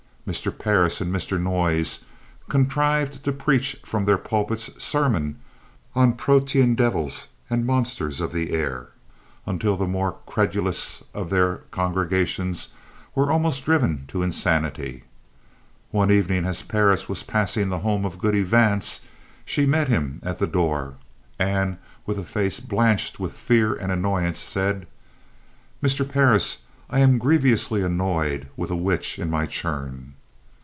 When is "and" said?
1.01-1.13, 7.49-7.65, 21.39-21.75, 23.73-23.91